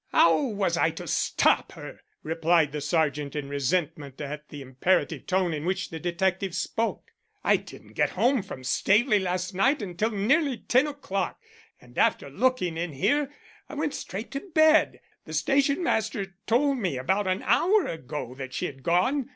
[0.11, 5.53] "How was I to stop her?" replied the sergeant, in resentment at the imperative tone
[5.53, 7.11] in which the detective spoke.
[7.43, 11.39] "I didn't get home from Staveley last night until nearly ten o'clock
[11.79, 13.31] and after looking in here
[13.69, 15.01] I went straight to bed.
[15.25, 19.29] The station master told me about an hour ago that she had gone.